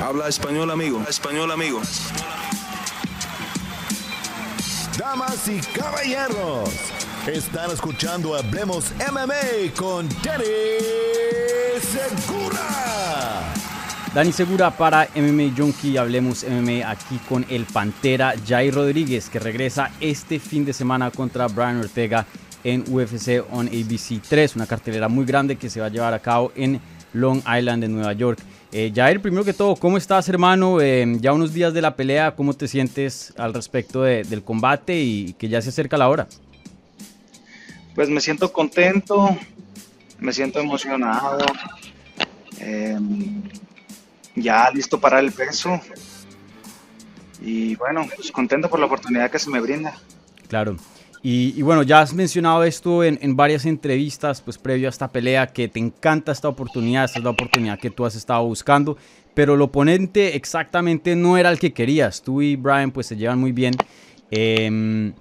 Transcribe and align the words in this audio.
Habla 0.00 0.28
español, 0.28 0.70
amigo. 0.70 1.02
Español, 1.08 1.50
amigo. 1.50 1.80
Damas 4.96 5.48
y 5.48 5.60
caballeros, 5.76 6.70
están 7.26 7.72
escuchando 7.72 8.36
Hablemos 8.36 8.92
MMA 9.10 9.74
con 9.76 10.08
Danny 10.22 10.44
Segura. 11.80 13.52
Dani 14.14 14.32
Segura 14.32 14.70
para 14.70 15.08
MMA 15.16 15.54
Junkie, 15.56 15.96
Hablemos 15.96 16.44
MMA 16.44 16.88
aquí 16.88 17.18
con 17.28 17.44
el 17.48 17.64
Pantera 17.64 18.34
Jair 18.46 18.74
Rodríguez 18.74 19.28
que 19.28 19.40
regresa 19.40 19.90
este 20.00 20.38
fin 20.38 20.64
de 20.64 20.72
semana 20.72 21.10
contra 21.10 21.48
Brian 21.48 21.80
Ortega 21.80 22.24
en 22.62 22.84
UFC 22.88 23.44
on 23.50 23.66
ABC 23.66 24.22
3, 24.28 24.56
una 24.56 24.66
cartelera 24.66 25.08
muy 25.08 25.24
grande 25.24 25.56
que 25.56 25.68
se 25.68 25.80
va 25.80 25.86
a 25.86 25.90
llevar 25.90 26.14
a 26.14 26.20
cabo 26.20 26.52
en 26.54 26.80
Long 27.12 27.38
Island 27.38 27.82
en 27.84 27.94
Nueva 27.94 28.12
York. 28.12 28.38
Eh, 28.70 28.92
Jair, 28.94 29.20
primero 29.22 29.44
que 29.44 29.54
todo, 29.54 29.76
¿cómo 29.76 29.96
estás, 29.96 30.28
hermano? 30.28 30.80
Eh, 30.82 31.06
ya 31.20 31.32
unos 31.32 31.54
días 31.54 31.72
de 31.72 31.80
la 31.80 31.96
pelea, 31.96 32.36
¿cómo 32.36 32.52
te 32.52 32.68
sientes 32.68 33.32
al 33.38 33.54
respecto 33.54 34.02
del 34.02 34.44
combate 34.44 35.00
y 35.00 35.32
que 35.34 35.48
ya 35.48 35.62
se 35.62 35.70
acerca 35.70 35.96
la 35.96 36.08
hora? 36.10 36.28
Pues 37.94 38.10
me 38.10 38.20
siento 38.20 38.52
contento, 38.52 39.36
me 40.18 40.34
siento 40.34 40.60
emocionado, 40.60 41.46
em, 42.60 43.42
ya 44.34 44.70
listo 44.70 45.00
para 45.00 45.18
el 45.18 45.32
peso 45.32 45.80
y 47.40 47.74
bueno, 47.76 48.06
pues 48.14 48.30
contento 48.30 48.68
por 48.68 48.80
la 48.80 48.86
oportunidad 48.86 49.30
que 49.30 49.38
se 49.38 49.48
me 49.48 49.60
brinda. 49.60 49.94
Claro. 50.46 50.76
Y, 51.22 51.62
bueno, 51.62 51.82
ya 51.82 52.00
has 52.00 52.14
mencionado 52.14 52.62
esto 52.62 53.02
en, 53.02 53.36
varias 53.36 53.66
entrevistas, 53.66 54.40
pues 54.40 54.56
previo 54.56 54.88
a 54.88 54.90
esta 54.90 55.08
pelea, 55.08 55.48
que 55.48 55.68
te 55.68 55.80
encanta 55.80 56.30
esta 56.30 56.48
oportunidad, 56.48 57.04
esta 57.04 57.18
es 57.18 57.24
la 57.24 57.30
oportunidad 57.30 57.78
que 57.78 57.90
tú 57.90 58.06
has 58.06 58.14
estado 58.14 58.44
buscando, 58.44 58.96
pero 59.34 59.54
el 59.54 59.62
oponente 59.62 60.36
exactamente 60.36 61.16
no 61.16 61.36
era 61.36 61.50
el 61.50 61.58
que 61.58 61.72
querías. 61.72 62.22
Tú 62.22 62.40
y 62.40 62.56
Brian 62.56 62.92
pues 62.92 63.08
se 63.08 63.16
llevan 63.16 63.38
muy 63.40 63.52
bien. 63.52 63.74
Em, 64.30 65.12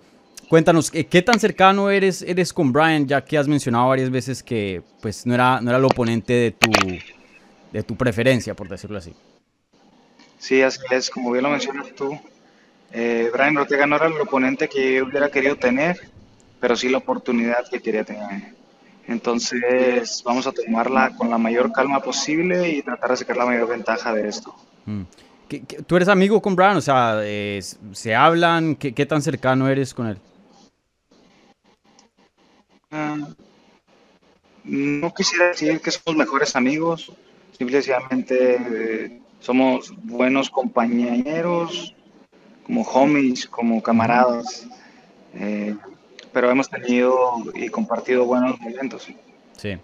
cuéntanos, 0.50 0.92
¿qué 0.92 1.22
tan 1.22 1.40
cercano 1.40 1.90
eres, 1.90 2.22
eres 2.22 2.54
con 2.54 2.72
Brian, 2.72 3.08
ya 3.08 3.24
que 3.24 3.38
has 3.38 3.48
mencionado 3.48 3.90
varias 3.90 4.12
veces 4.12 4.44
que 4.44 4.84
pues 5.02 5.26
no 5.26 5.34
era, 5.34 5.62
no 5.62 5.72
era 5.72 5.80
el 5.80 5.86
oponente 5.86 6.34
de 6.34 6.52
tu, 6.52 6.72
de 7.74 7.84
tu 7.84 7.96
preferencia, 7.96 8.54
por 8.54 8.70
decirlo 8.70 9.00
así? 9.00 9.14
Sí, 10.38 10.62
así 10.62 10.80
es, 10.92 11.10
como 11.10 11.32
bien 11.32 11.44
lo 11.44 11.50
mencionas 11.50 11.94
tú. 11.96 12.20
Eh, 12.92 13.30
Brian 13.34 13.58
Ortega 13.58 13.86
no 13.86 13.98
era 13.98 14.08
el 14.08 14.20
oponente 14.20 14.68
que 14.68 15.02
hubiera 15.02 15.30
querido 15.30 15.56
tener, 15.56 16.10
pero 16.60 16.76
sí 16.76 16.90
la 16.90 17.00
oportunidad 17.00 17.68
que 17.70 17.82
quería 17.82 18.04
tener. 18.04 18.56
Entonces 19.08 20.22
vamos 20.26 20.48
a 20.48 20.52
tomarla 20.52 21.16
con 21.16 21.30
la 21.30 21.38
mayor 21.38 21.72
calma 21.72 22.02
posible 22.02 22.70
y 22.70 22.82
tratar 22.82 23.12
de 23.12 23.18
sacar 23.18 23.38
la 23.38 23.46
mayor 23.46 23.68
ventaja 23.70 24.14
de 24.14 24.28
esto. 24.28 24.54
Mm. 24.86 25.04
tú 25.86 25.96
eres 25.96 26.08
amigo 26.08 26.42
con 26.42 26.56
Brian? 26.56 26.78
O 26.78 26.82
sea, 26.82 27.22
¿se 27.94 28.16
hablan? 28.16 28.76
¿Qué, 28.76 29.06
tan 29.06 29.22
cercano 29.22 29.70
eres 29.70 29.94
con 29.94 30.08
él? 30.08 30.18
Ah, 32.92 33.18
no 34.64 35.14
quisiera 35.14 35.48
decir 35.48 35.80
que 35.80 35.92
somos 35.92 36.18
mejores 36.18 36.56
amigos, 36.56 37.12
simplemente 37.58 38.56
eh, 38.56 39.22
somos 39.40 39.94
buenos 40.04 40.50
compañeros, 40.50 41.96
como 42.68 42.82
homies, 42.82 43.48
como 43.48 43.82
camaradas, 43.82 44.68
eh, 45.34 45.74
pero 46.34 46.52
hemos 46.52 46.70
tenido 46.70 47.16
y 47.56 47.70
compartido 47.70 48.26
buenos 48.26 48.60
momentos. 48.60 49.08
Sí. 49.56 49.78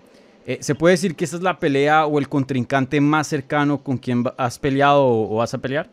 Eh, 0.46 0.58
¿Se 0.60 0.76
puede 0.76 0.94
decir 0.94 1.16
que 1.16 1.24
esta 1.24 1.38
es 1.38 1.44
la 1.44 1.58
pelea 1.58 2.06
o 2.06 2.20
el 2.20 2.28
contrincante 2.28 3.00
más 3.00 3.28
cercano 3.28 3.82
con 3.82 3.98
quien 3.98 4.26
has 4.38 4.60
peleado 4.60 5.06
o 5.06 5.38
vas 5.38 5.54
a 5.54 5.58
pelear? 5.60 5.90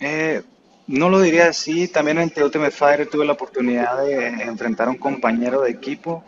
Eh, 0.00 0.42
no 0.88 1.08
lo 1.08 1.20
diría 1.20 1.46
así. 1.46 1.86
También 1.86 2.18
en 2.18 2.30
The 2.30 2.42
Ultimate 2.42 2.72
Fighter 2.72 3.08
tuve 3.08 3.24
la 3.24 3.34
oportunidad 3.34 4.04
de 4.04 4.26
enfrentar 4.42 4.88
a 4.88 4.90
un 4.90 4.98
compañero 4.98 5.62
de 5.62 5.70
equipo, 5.70 6.24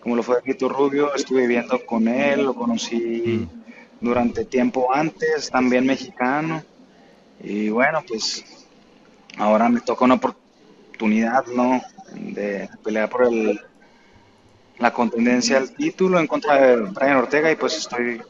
como 0.00 0.16
lo 0.16 0.24
fue 0.24 0.42
Vito 0.44 0.68
Rubio. 0.68 1.14
Estuve 1.14 1.42
viviendo 1.42 1.86
con 1.86 2.08
él, 2.08 2.42
lo 2.42 2.54
conocí 2.54 3.48
mm. 3.48 4.04
durante 4.04 4.44
tiempo 4.44 4.92
antes, 4.92 5.48
también 5.48 5.86
mexicano. 5.86 6.64
Y 7.44 7.68
bueno, 7.68 8.02
pues 8.08 8.44
ahora 9.36 9.68
me 9.68 9.80
toca 9.80 10.04
una 10.06 10.14
oportunidad, 10.14 11.46
¿no? 11.46 11.82
De 12.12 12.68
pelear 12.82 13.10
por 13.10 13.26
el, 13.26 13.60
la 14.78 14.92
contendencia 14.92 15.58
al 15.58 15.74
título 15.74 16.18
en 16.18 16.26
contra 16.26 16.54
de 16.56 16.76
Brian 16.76 17.16
Ortega 17.16 17.50
y 17.52 17.56
pues 17.56 17.76
estoy 17.76 18.22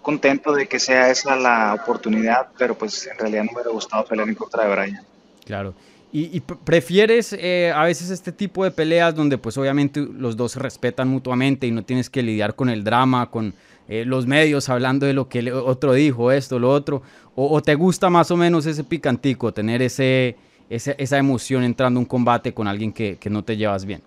contento 0.00 0.52
de 0.52 0.66
que 0.66 0.78
sea 0.78 1.10
esa 1.10 1.34
la 1.36 1.74
oportunidad, 1.74 2.48
pero 2.56 2.76
pues 2.76 3.06
en 3.06 3.18
realidad 3.18 3.44
no 3.44 3.52
me 3.52 3.56
hubiera 3.56 3.70
gustado 3.70 4.04
pelear 4.04 4.28
en 4.28 4.34
contra 4.34 4.64
de 4.64 4.74
Brian. 4.74 5.06
Claro. 5.44 5.74
¿Y, 6.12 6.40
prefieres 6.40 7.32
eh, 7.32 7.72
a 7.72 7.84
veces 7.84 8.10
este 8.10 8.32
tipo 8.32 8.64
de 8.64 8.72
peleas 8.72 9.14
donde 9.14 9.38
pues 9.38 9.56
obviamente 9.56 10.00
los 10.00 10.36
dos 10.36 10.52
se 10.52 10.58
respetan 10.58 11.06
mutuamente 11.06 11.68
y 11.68 11.70
no 11.70 11.84
tienes 11.84 12.10
que 12.10 12.20
lidiar 12.20 12.56
con 12.56 12.68
el 12.68 12.82
drama, 12.82 13.30
con 13.30 13.54
eh, 13.88 14.04
los 14.04 14.26
medios 14.26 14.68
hablando 14.68 15.06
de 15.06 15.12
lo 15.12 15.28
que 15.28 15.38
el 15.38 15.52
otro 15.52 15.92
dijo, 15.92 16.32
esto, 16.32 16.58
lo 16.58 16.70
otro? 16.70 17.02
¿O, 17.36 17.62
te 17.62 17.76
gusta 17.76 18.10
más 18.10 18.30
o 18.32 18.36
menos 18.36 18.66
ese 18.66 18.82
picantico, 18.82 19.52
tener 19.52 19.82
ese, 19.82 20.36
esa 20.68 21.16
emoción 21.16 21.62
entrando 21.62 21.98
a 21.98 22.02
un 22.02 22.06
combate 22.06 22.52
con 22.52 22.66
alguien 22.66 22.92
que, 22.92 23.18
no 23.30 23.44
te 23.44 23.56
llevas 23.56 23.84
bien? 23.84 24.02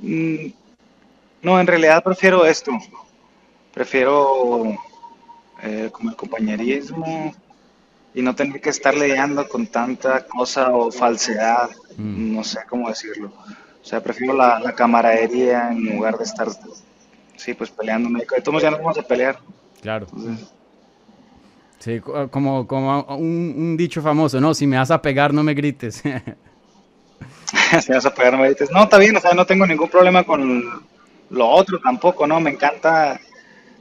Mm, 0.00 0.52
no, 1.42 1.60
en 1.60 1.66
realidad 1.66 2.04
prefiero 2.04 2.46
esto. 2.46 2.70
Prefiero 3.74 4.76
eh, 5.64 5.90
como 5.92 6.10
el 6.10 6.16
compañerismo 6.16 7.34
y 8.14 8.22
no 8.22 8.34
tener 8.34 8.60
que 8.60 8.70
estar 8.70 8.94
lidiando 8.94 9.48
con 9.48 9.66
tanta 9.66 10.26
cosa 10.26 10.70
o 10.74 10.90
falsedad, 10.90 11.70
mm. 11.96 12.34
no 12.34 12.44
sé 12.44 12.60
cómo 12.68 12.88
decirlo. 12.88 13.32
O 13.80 13.84
sea, 13.84 14.02
prefiero 14.02 14.34
la, 14.34 14.74
camaradería 14.74 15.70
en 15.70 15.96
lugar 15.96 16.18
de 16.18 16.24
estar, 16.24 16.48
sí, 17.36 17.54
pues 17.54 17.70
peleando. 17.70 18.10
Todos 18.42 18.62
ya 18.62 18.70
no 18.70 18.78
vamos 18.78 18.98
a 18.98 19.02
pelear. 19.02 19.38
Claro. 19.80 20.06
Sí, 21.78 22.00
como, 22.30 22.66
como 22.66 23.02
un, 23.16 23.76
dicho 23.76 24.02
famoso, 24.02 24.40
¿no? 24.40 24.52
Si 24.52 24.66
me 24.66 24.76
vas 24.76 24.90
a 24.90 25.00
pegar, 25.00 25.32
no 25.32 25.42
me 25.42 25.54
grites. 25.54 25.96
si 26.02 26.08
me 27.88 27.94
vas 27.94 28.06
a 28.06 28.14
pegar, 28.14 28.32
no 28.32 28.40
me 28.40 28.46
grites. 28.46 28.70
No, 28.70 28.82
está 28.82 28.98
bien, 28.98 29.16
o 29.16 29.20
sea, 29.20 29.32
no 29.32 29.46
tengo 29.46 29.66
ningún 29.66 29.88
problema 29.88 30.24
con 30.24 30.82
lo 31.30 31.48
otro 31.48 31.78
tampoco, 31.78 32.26
¿no? 32.26 32.40
Me 32.40 32.50
encanta 32.50 33.20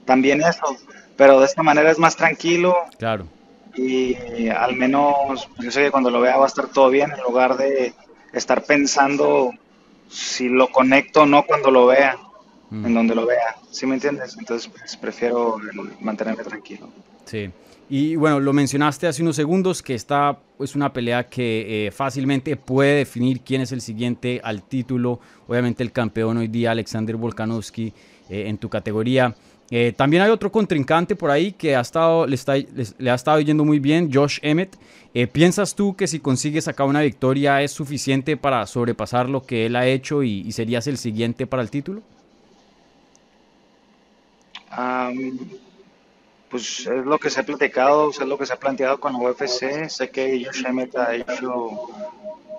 también 0.06 0.42
eso, 0.42 0.78
pero 1.16 1.40
de 1.40 1.46
esta 1.48 1.64
manera 1.64 1.92
es 1.92 1.98
más 1.98 2.16
tranquilo. 2.16 2.76
Claro. 3.00 3.28
Y 3.76 4.50
al 4.50 4.76
menos, 4.76 5.48
pues 5.56 5.66
yo 5.66 5.72
sé 5.72 5.84
que 5.84 5.92
cuando 5.92 6.10
lo 6.10 6.22
vea 6.22 6.38
va 6.38 6.46
a 6.46 6.48
estar 6.48 6.68
todo 6.68 6.90
bien, 6.90 7.12
en 7.12 7.22
lugar 7.22 7.58
de 7.58 7.94
estar 8.34 8.64
pensando 8.64 9.52
si 10.10 10.50
lo 10.50 10.70
conecto 10.72 11.22
o 11.22 11.26
no 11.26 11.46
cuando 11.46 11.72
lo 11.72 11.88
vea, 11.88 12.18
mm. 12.70 12.86
en 12.86 12.94
donde 12.94 13.16
lo 13.16 13.26
vea. 13.26 13.58
¿Sí 13.72 13.86
me 13.86 13.96
entiendes? 13.96 14.36
Entonces, 14.38 14.72
pues, 14.76 14.98
prefiero 14.98 15.58
mantenerme 16.00 16.44
tranquilo. 16.44 16.90
Sí. 17.26 17.50
Y 17.90 18.18
bueno, 18.18 18.40
lo 18.42 18.52
mencionaste 18.52 19.08
hace 19.08 19.22
unos 19.22 19.38
segundos 19.38 19.82
que 19.82 19.94
esta 19.94 20.38
es 20.60 20.76
una 20.76 20.92
pelea 20.92 21.30
que 21.30 21.88
eh, 21.88 21.92
fácilmente 21.92 22.58
puede 22.58 22.98
definir 22.98 23.42
quién 23.42 23.62
es 23.62 23.72
el 23.72 23.80
siguiente 23.80 24.42
al 24.44 24.64
título. 24.64 25.22
Obviamente 25.48 25.84
el 25.84 25.94
campeón 25.94 26.38
hoy 26.38 26.50
día, 26.50 26.72
Alexander 26.72 27.16
Volkanovski, 27.16 27.94
eh, 28.30 28.48
en 28.48 28.58
tu 28.58 28.68
categoría. 28.68 29.34
Eh, 29.70 29.94
también 29.96 30.24
hay 30.24 30.30
otro 30.30 30.52
contrincante 30.52 31.16
por 31.16 31.30
ahí 31.30 31.52
que 31.52 31.76
ha 31.76 31.82
estado, 31.82 32.26
le, 32.26 32.36
está, 32.36 32.56
le, 32.56 33.12
ha 33.12 33.16
estado 33.16 33.40
yendo 33.42 33.66
muy 33.66 33.80
bien, 33.80 34.12
Josh 34.14 34.40
Emmett. 34.42 34.78
¿Piensas 35.32 35.74
tú 35.74 35.96
que 35.96 36.06
si 36.06 36.20
consigues 36.20 36.68
acá 36.68 36.84
una 36.84 37.02
victoria 37.02 37.64
es 37.64 37.72
suficiente 37.72 38.38
para 38.38 38.64
sobrepasar 38.68 39.28
lo 39.28 39.42
que 39.42 39.66
él 39.66 39.76
ha 39.76 39.88
hecho 39.88 40.22
y, 40.22 40.52
serías 40.52 40.86
el 40.86 41.00
siguiente 41.00 41.48
para 41.48 41.64
el 41.64 41.72
título? 41.72 42.04
pues 46.50 46.88
es 46.88 47.06
lo 47.06 47.18
que 47.18 47.30
se 47.30 47.40
ha 47.40 47.44
platicado, 47.44 48.10
es 48.10 48.20
lo 48.20 48.38
que 48.38 48.46
se 48.46 48.54
ha 48.54 48.60
planteado 48.60 49.00
con 49.00 49.14
la 49.14 49.20
UFC. 49.20 49.90
Sé 49.90 50.10
que 50.10 50.44
Josh 50.46 50.66
Emmett 50.66 50.96
ha 50.98 51.16
hecho 51.16 51.90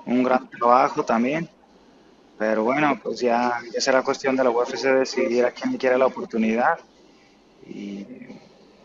un 0.06 0.22
gran 0.22 0.48
trabajo 0.48 1.04
también. 1.04 1.48
Pero 2.38 2.64
bueno, 2.64 2.98
pues 3.02 3.20
ya, 3.20 3.60
ya 3.72 3.80
será 3.80 4.02
cuestión 4.02 4.36
de 4.36 4.44
la 4.44 4.50
UFC 4.50 4.84
decidir 4.84 5.44
a 5.44 5.50
quién 5.50 5.76
quiere 5.76 5.98
la 5.98 6.06
oportunidad. 6.06 6.78
Y 7.68 8.06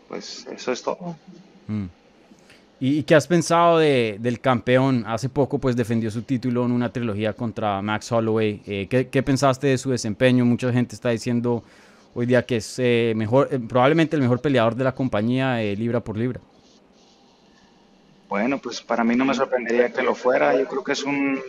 pues 0.08 0.46
eso 0.50 0.72
es 0.72 0.82
todo. 0.82 1.16
Mm. 1.66 1.86
¿Y 2.80 3.02
qué 3.04 3.14
has 3.14 3.26
pensado 3.26 3.78
de, 3.78 4.18
del 4.20 4.40
campeón? 4.40 5.04
Hace 5.06 5.28
poco 5.28 5.58
pues 5.58 5.74
defendió 5.74 6.10
su 6.10 6.22
título 6.22 6.64
en 6.66 6.72
una 6.72 6.92
trilogía 6.92 7.32
contra 7.32 7.80
Max 7.80 8.12
Holloway. 8.12 8.62
Eh, 8.66 8.86
¿qué, 8.90 9.08
¿qué, 9.08 9.22
pensaste 9.22 9.68
de 9.68 9.78
su 9.78 9.90
desempeño? 9.90 10.44
Mucha 10.44 10.72
gente 10.72 10.94
está 10.94 11.10
diciendo 11.10 11.62
hoy 12.14 12.26
día 12.26 12.46
que 12.46 12.56
es 12.56 12.78
eh, 12.78 13.12
mejor, 13.16 13.48
eh, 13.50 13.58
probablemente 13.58 14.16
el 14.16 14.22
mejor 14.22 14.40
peleador 14.40 14.74
de 14.74 14.84
la 14.84 14.94
compañía 14.94 15.62
eh, 15.62 15.76
libra 15.76 16.00
por 16.00 16.16
libra. 16.16 16.40
Bueno, 18.28 18.58
pues 18.58 18.80
para 18.80 19.04
mí 19.04 19.14
no 19.14 19.24
me 19.24 19.34
sorprendería 19.34 19.92
que 19.92 20.02
lo 20.02 20.14
fuera. 20.14 20.58
Yo 20.58 20.66
creo 20.66 20.82
que 20.82 20.92
es 20.92 21.04
un 21.04 21.40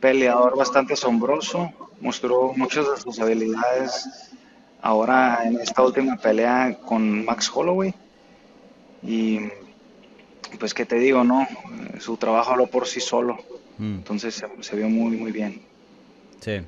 peleador 0.00 0.56
bastante 0.56 0.94
asombroso. 0.94 1.70
Mostró 2.00 2.52
muchas 2.56 2.90
de 2.90 3.00
sus 3.00 3.18
habilidades 3.20 4.30
ahora 4.82 5.40
en 5.44 5.60
esta 5.60 5.82
última 5.82 6.16
pelea 6.16 6.78
con 6.84 7.24
Max 7.24 7.50
Holloway. 7.52 7.94
Y 9.02 9.40
pues 10.58 10.74
qué 10.74 10.84
te 10.84 10.96
digo, 10.96 11.24
¿no? 11.24 11.46
Su 11.98 12.16
trabajo 12.16 12.52
habló 12.52 12.66
por 12.66 12.86
sí 12.86 13.00
solo. 13.00 13.38
Mm. 13.78 13.96
Entonces 13.96 14.34
se, 14.34 14.46
se, 14.62 14.76
vio 14.76 14.88
muy, 14.88 15.16
muy 15.16 15.32
bien. 15.32 15.62
Sí. 16.40 16.60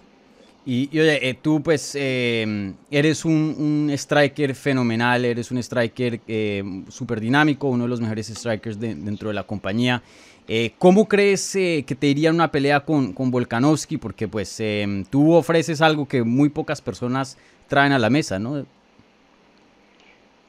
Y, 0.64 0.88
oye, 0.92 1.28
eh, 1.28 1.34
tú 1.34 1.60
pues 1.60 1.96
eh, 1.98 2.72
eres 2.90 3.24
un, 3.24 3.90
striker 3.92 4.54
fenomenal, 4.54 5.24
eres 5.24 5.50
un 5.50 5.58
striker 5.58 6.20
eh, 6.28 6.62
súper 6.88 7.20
dinámico, 7.20 7.68
uno 7.68 7.84
de 7.84 7.88
los 7.90 8.00
mejores 8.00 8.28
strikers 8.28 8.78
dentro 8.78 9.28
de 9.28 9.34
la 9.34 9.42
compañía. 9.44 10.02
¿Cómo 10.78 11.08
crees 11.08 11.52
que 11.52 11.96
te 11.98 12.08
iría 12.08 12.30
una 12.30 12.50
pelea 12.50 12.80
con, 12.80 13.14
con 13.14 13.30
Volkanovski? 13.30 13.96
Porque 13.96 14.28
pues 14.28 14.60
tú 15.08 15.32
ofreces 15.32 15.80
algo 15.80 16.06
que 16.06 16.22
muy 16.24 16.50
pocas 16.50 16.82
personas 16.82 17.38
traen 17.68 17.92
a 17.92 17.98
la 17.98 18.10
mesa, 18.10 18.38
¿no? 18.38 18.66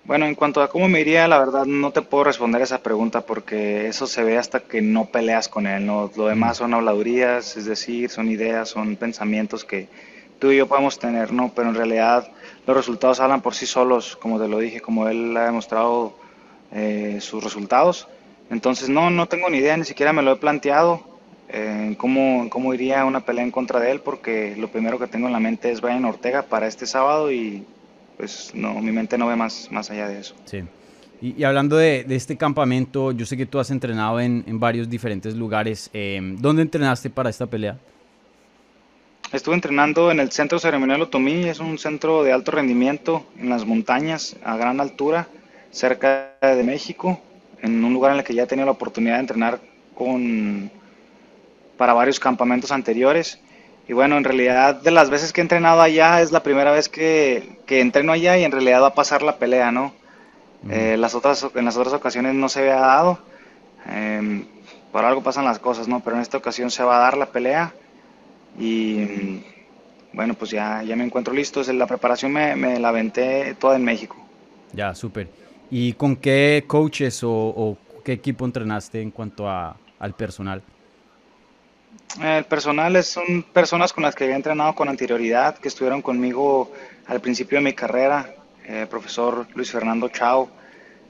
Bueno, 0.06 0.26
en 0.26 0.36
cuanto 0.36 0.62
a 0.62 0.68
cómo 0.68 0.90
me 0.90 1.00
iría, 1.00 1.30
la 1.30 1.40
verdad 1.40 1.66
no 1.66 1.92
te 1.92 2.02
puedo 2.02 2.26
responder 2.26 2.62
esa 2.62 2.84
pregunta 2.84 3.22
porque 3.22 3.88
eso 3.88 4.06
se 4.06 4.22
ve 4.22 4.38
hasta 4.38 4.60
que 4.60 4.82
no 4.82 5.06
peleas 5.06 5.48
con 5.48 5.66
él, 5.66 5.86
¿no? 5.86 6.12
Lo 6.18 6.28
demás 6.28 6.58
son 6.58 6.74
habladurías, 6.74 7.56
es 7.56 7.66
decir, 7.66 8.10
son 8.10 8.30
ideas, 8.30 8.68
son 8.68 8.98
pensamientos 8.98 9.64
que 9.64 9.88
tú 10.40 10.52
y 10.52 10.58
yo 10.58 10.68
podemos 10.68 11.00
tener, 11.00 11.32
¿no? 11.32 11.54
Pero 11.56 11.70
en 11.70 11.76
realidad 11.76 12.30
los 12.68 12.76
resultados 12.76 13.22
hablan 13.22 13.42
por 13.42 13.56
sí 13.56 13.66
solos, 13.66 14.18
como 14.18 14.42
te 14.42 14.50
lo 14.50 14.60
dije, 14.60 14.82
como 14.82 15.08
él 15.08 15.38
ha 15.38 15.46
demostrado 15.46 16.14
eh, 16.74 17.20
sus 17.22 17.42
resultados. 17.42 18.10
Entonces 18.50 18.90
no, 18.90 19.10
no 19.10 19.28
tengo 19.28 19.50
ni 19.50 19.60
idea, 19.60 19.78
ni 19.78 19.86
siquiera 19.86 20.12
me 20.12 20.22
lo 20.22 20.34
he 20.34 20.36
planteado 20.36 21.02
eh, 21.48 21.96
cómo, 21.98 22.50
cómo 22.50 22.74
iría 22.74 23.06
una 23.06 23.22
pelea 23.22 23.46
en 23.46 23.52
contra 23.52 23.80
de 23.80 23.92
él 23.92 24.02
porque 24.02 24.56
lo 24.58 24.68
primero 24.68 25.00
que 25.00 25.08
tengo 25.08 25.28
en 25.28 25.34
la 25.34 25.40
mente 25.40 25.72
es 25.72 25.80
Brian 25.80 26.04
Ortega 26.04 26.42
para 26.42 26.68
este 26.68 26.86
sábado 26.88 27.32
y 27.32 27.66
pues 28.18 28.52
no, 28.54 28.74
mi 28.82 28.92
mente 28.92 29.18
no 29.18 29.28
ve 29.28 29.36
más, 29.36 29.70
más 29.72 29.90
allá 29.92 30.08
de 30.08 30.20
eso. 30.20 30.36
Sí. 30.46 30.64
Y, 31.22 31.44
hablando 31.46 31.78
de, 31.78 32.06
este 32.10 32.36
campamento, 32.36 33.14
yo 33.14 33.26
sé 33.26 33.38
que 33.38 33.46
tú 33.46 33.58
has 33.58 33.72
entrenado 33.72 34.20
en, 34.20 34.44
varios 34.60 34.90
diferentes 34.90 35.36
lugares. 35.36 35.90
Eh, 35.94 36.20
¿Dónde 36.38 36.64
entrenaste 36.64 37.10
para 37.10 37.30
esta 37.30 37.46
pelea? 37.48 37.78
Estuve 39.32 39.56
entrenando 39.56 40.12
en 40.12 40.20
el 40.20 40.32
Centro 40.32 40.60
Ceremonial 40.60 41.02
Otomí, 41.02 41.46
es 41.46 41.60
un 41.60 41.80
centro 41.80 42.24
de 42.24 42.34
alto 42.34 42.52
rendimiento 42.52 43.26
en 43.40 43.50
las 43.50 43.66
montañas 43.66 44.36
a 44.44 44.58
gran 44.58 44.80
altura, 44.80 45.28
cerca 45.72 46.36
de 46.42 46.62
México, 46.64 47.20
en 47.62 47.84
un 47.84 47.94
lugar 47.94 48.12
en 48.12 48.20
el 48.20 48.24
que 48.24 48.36
ya 48.36 48.44
he 48.44 48.46
tenido 48.46 48.66
la 48.66 48.74
oportunidad 48.74 49.16
de 49.16 49.22
entrenar 49.22 49.60
con, 49.96 50.70
para 51.78 51.94
varios 51.94 52.20
campamentos 52.20 52.72
anteriores. 52.72 53.40
Y 53.88 53.94
bueno, 53.94 54.18
en 54.18 54.24
realidad 54.24 54.76
de 54.76 54.92
las 54.92 55.10
veces 55.10 55.34
que 55.34 55.42
he 55.42 55.44
entrenado 55.44 55.82
allá 55.82 56.22
es 56.22 56.32
la 56.32 56.44
primera 56.44 56.72
vez 56.72 56.88
que, 56.88 57.58
que 57.66 57.82
entreno 57.82 58.12
allá 58.14 58.38
y 58.38 58.44
en 58.44 58.52
realidad 58.52 58.82
va 58.82 58.88
a 58.88 58.94
pasar 58.94 59.22
la 59.22 59.38
pelea, 59.38 59.72
¿no? 59.72 59.94
Eh, 60.70 60.96
las 60.98 61.14
otras, 61.14 61.46
en 61.56 61.66
las 61.66 61.76
otras 61.76 61.94
ocasiones 61.94 62.34
no 62.36 62.48
se 62.48 62.60
había 62.62 62.76
dado. 62.76 63.20
Eh, 63.90 64.46
por 64.94 65.04
algo 65.04 65.22
pasan 65.22 65.44
las 65.44 65.60
cosas, 65.60 65.88
¿no? 65.88 66.00
Pero 66.00 66.16
en 66.16 66.22
esta 66.22 66.38
ocasión 66.38 66.72
se 66.72 66.84
va 66.84 66.98
a 66.98 67.00
dar 67.00 67.18
la 67.18 67.26
pelea. 67.26 67.74
Y 68.58 69.44
bueno, 70.14 70.36
pues 70.36 70.52
ya, 70.52 70.84
ya 70.84 70.96
me 70.96 71.04
encuentro 71.04 71.34
listo. 71.34 71.62
La 71.74 71.88
preparación 71.88 72.32
me, 72.32 72.56
me 72.56 72.80
la 72.80 72.90
aventé 72.90 73.56
toda 73.56 73.76
en 73.76 73.84
México. 73.84 74.16
Ya, 74.72 74.96
súper. 74.96 75.28
¿Y 75.70 75.94
con 75.94 76.16
qué 76.16 76.64
coaches 76.68 77.24
o, 77.24 77.32
o, 77.32 77.78
qué 78.04 78.14
equipo 78.14 78.46
entrenaste 78.46 79.02
en 79.02 79.12
cuanto 79.12 79.50
a, 79.50 79.76
al 80.00 80.14
personal? 80.14 80.62
El 82.22 82.46
personal 82.46 83.04
son 83.04 83.42
personas 83.42 83.92
con 83.92 84.04
las 84.04 84.14
que 84.14 84.26
había 84.26 84.36
entrenado 84.36 84.76
con 84.76 84.88
anterioridad, 84.88 85.58
que 85.58 85.68
estuvieron 85.68 86.04
conmigo 86.04 86.72
al 87.08 87.20
principio 87.22 87.58
de 87.58 87.64
mi 87.64 87.74
carrera. 87.74 88.36
El 88.68 88.88
profesor 88.88 89.48
Luis 89.56 89.72
Fernando 89.72 90.08
Chao, 90.10 90.48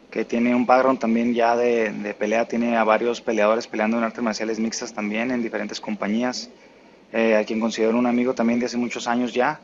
que 0.09 0.23
tiene 0.23 0.55
un 0.55 0.65
background 0.65 1.00
también 1.00 1.33
ya 1.33 1.57
de, 1.57 1.91
de, 1.91 2.13
pelea, 2.13 2.47
tiene 2.47 2.77
a 2.77 2.85
varios 2.85 3.19
peleadores 3.19 3.67
peleando 3.67 3.97
en 3.97 4.05
artes 4.05 4.23
marciales 4.23 4.59
mixtas 4.59 4.94
también 4.94 5.31
en 5.31 5.44
diferentes 5.44 5.81
compañías, 5.81 6.50
eh, 7.11 7.35
a 7.35 7.44
quien 7.44 7.59
considero 7.59 7.97
un 7.97 8.05
amigo 8.05 8.33
también 8.33 8.59
de 8.59 8.67
hace 8.67 8.77
muchos 8.77 9.05
años 9.07 9.33
ya. 9.33 9.59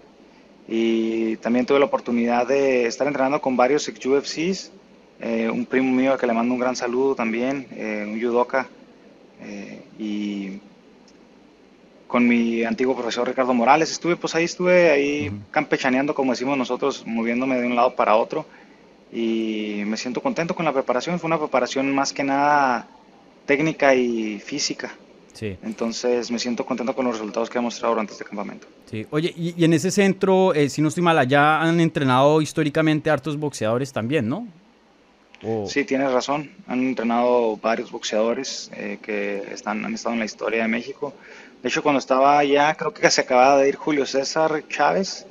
Y 0.68 1.38
también 1.38 1.66
tuve 1.66 1.80
la 1.80 1.86
oportunidad 1.86 2.48
de 2.48 2.86
estar 2.86 3.08
entrenando 3.08 3.40
con 3.40 3.56
varios 3.56 3.88
ex 3.88 4.06
UFCs, 4.06 4.72
eh, 5.22 5.50
un 5.50 5.66
primo 5.66 5.92
mío 5.94 6.18
que 6.18 6.28
le 6.28 6.34
mando 6.34 6.54
un 6.54 6.60
gran 6.60 6.76
saludo 6.76 7.16
también, 7.16 7.66
eh, 7.72 8.06
un 8.06 8.22
judoka, 8.22 8.68
y 9.98 10.60
con 12.10 12.28
mi 12.28 12.64
antiguo 12.64 12.96
profesor 12.96 13.28
Ricardo 13.28 13.54
Morales. 13.54 13.92
Estuve, 13.92 14.16
pues 14.16 14.34
ahí 14.34 14.44
estuve 14.44 14.90
ahí 14.90 15.32
campechaneando, 15.52 16.16
como 16.16 16.32
decimos 16.32 16.58
nosotros, 16.58 17.04
moviéndome 17.06 17.62
de 17.62 17.68
un 17.68 17.76
lado 17.76 17.96
para 17.96 18.16
otro. 18.16 18.48
Y 19.14 19.84
me 19.86 19.96
siento 19.96 20.20
contento 20.20 20.56
con 20.56 20.66
la 20.66 20.74
preparación. 20.74 21.20
Fue 21.20 21.28
una 21.28 21.38
preparación 21.38 21.94
más 21.94 22.12
que 22.12 22.24
nada 22.24 22.88
técnica 23.46 23.94
y 23.94 24.40
física. 24.40 24.92
Sí. 25.34 25.56
Entonces 25.62 26.32
me 26.32 26.40
siento 26.40 26.66
contento 26.66 26.96
con 26.96 27.06
los 27.06 27.14
resultados 27.14 27.48
que 27.48 27.60
ha 27.60 27.62
mostrado 27.62 27.94
durante 27.94 28.14
este 28.14 28.26
campamento. 28.26 28.66
Sí. 28.90 29.06
Oye, 29.12 29.32
y, 29.38 29.64
en 29.64 29.74
ese 29.74 29.92
centro, 29.92 30.56
eh, 30.56 30.68
si 30.68 30.82
no 30.82 30.88
estoy 30.88 31.04
mal, 31.04 31.18
allá 31.20 31.62
han 31.62 31.80
entrenado 31.80 32.42
históricamente 32.42 33.12
hartos 33.12 33.38
boxeadores 33.38 33.94
también, 33.94 34.28
¿no? 34.28 34.48
Sí, 35.68 35.86
tienes 35.86 36.12
razón. 36.12 36.52
Han 36.68 36.80
entrenado 36.80 37.56
varios 37.58 37.92
boxeadores 37.92 38.72
eh, 38.76 38.98
que 39.02 39.44
están, 39.54 39.86
han 39.86 39.94
estado 39.94 40.14
en 40.14 40.20
la 40.20 40.26
historia 40.26 40.64
de 40.64 40.68
México. 40.68 41.14
De 41.62 41.68
hecho, 41.68 41.84
cuando 41.84 42.00
estaba 42.00 42.38
allá, 42.40 42.74
creo 42.76 42.94
que 42.94 43.10
se 43.12 43.22
acababa 43.22 43.58
de 43.58 43.70
ir 43.70 43.76
Julio 43.76 44.06
César 44.06 44.64
Chávez 44.70 45.26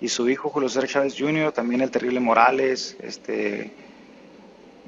y 0.00 0.08
su 0.08 0.28
hijo 0.28 0.48
Julio 0.48 0.68
César 0.68 0.88
Chávez 0.88 1.14
Jr., 1.18 1.52
también 1.52 1.80
el 1.80 1.90
terrible 1.90 2.20
Morales, 2.20 2.96
este, 3.00 3.72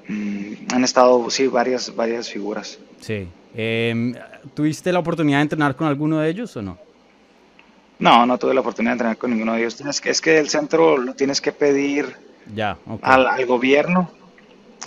mm, 0.09 0.75
han 0.75 0.85
estado, 0.85 1.31
sí, 1.31 1.47
varias, 1.47 1.95
varias 1.95 2.29
figuras. 2.29 2.79
Sí. 3.01 3.29
Em, 3.55 4.15
¿Tuviste 4.55 4.93
la 4.93 4.99
oportunidad 4.99 5.39
de 5.39 5.43
entrenar 5.43 5.77
con 5.77 5.87
alguno 5.87 6.19
de 6.19 6.29
ellos 6.29 6.55
o 6.57 6.63
no? 6.63 6.79
No, 7.99 8.27
no 8.27 8.37
tuve 8.37 8.53
la 8.53 8.61
oportunidad 8.61 8.91
de 8.91 8.95
entrenar 8.95 9.17
con 9.17 9.31
ninguno 9.31 9.55
de 9.55 9.61
ellos. 9.61 9.77
Tienes 9.77 10.01
que, 10.01 10.11
es 10.11 10.21
que 10.21 10.39
el 10.39 10.51
centro 10.51 10.99
lo 10.99 11.15
tienes 11.15 11.41
que 11.41 11.53
pedir 11.53 12.15
ya, 12.55 12.77
al, 13.01 13.27
al, 13.27 13.47
gobierno 13.47 14.11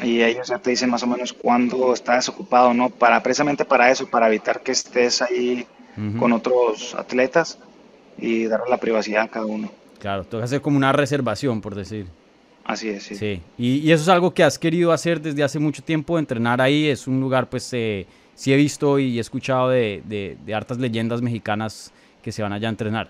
y 0.03 0.21
ellos 0.21 0.47
ya 0.47 0.59
te 0.59 0.69
dicen 0.69 0.91
más 0.91 1.01
o 1.01 1.07
menos 1.07 1.33
cuándo 1.33 1.91
estás 1.93 2.29
ocupado, 2.29 2.73
¿no? 2.73 2.89
Para, 2.91 3.23
precisamente 3.23 3.65
para 3.65 3.89
eso, 3.89 4.07
para 4.07 4.27
evitar 4.27 4.61
que 4.61 4.71
estés 4.71 5.23
ahí 5.23 5.65
con 6.17 6.31
otros 6.33 6.95
atletas 6.95 7.59
y 8.17 8.45
darle 8.45 8.69
la 8.69 8.77
privacidad 8.77 9.23
a 9.23 9.27
cada 9.27 9.45
uno. 9.45 9.71
Claro, 9.99 10.23
tú 10.23 10.37
hacer 10.37 10.61
como 10.61 10.77
una 10.77 10.91
reservación, 10.91 11.61
por 11.61 11.75
decir. 11.75 12.07
Así 12.63 12.89
es, 12.89 13.03
sí. 13.03 13.15
sí. 13.15 13.41
Y, 13.57 13.91
eso 13.91 14.03
es 14.03 14.09
algo 14.09 14.33
que 14.33 14.43
has 14.43 14.59
querido 14.59 14.91
hacer 14.91 15.21
desde 15.21 15.43
hace 15.43 15.59
mucho 15.59 15.83
tiempo, 15.83 16.19
entrenar 16.19 16.61
ahí. 16.61 16.87
Es 16.87 17.07
un 17.07 17.19
lugar, 17.19 17.49
pues, 17.49 17.69
eh, 17.73 18.05
sí 18.35 18.53
he 18.53 18.55
visto 18.55 18.99
y 18.99 19.17
he 19.17 19.21
escuchado 19.21 19.69
de, 19.69 20.01
de, 20.05 20.37
de 20.45 20.55
hartas 20.55 20.77
leyendas 20.77 21.21
mexicanas 21.21 21.91
que 22.21 22.31
se 22.31 22.43
van 22.43 22.53
allá 22.53 22.67
a 22.67 22.71
entrenar. 22.71 23.09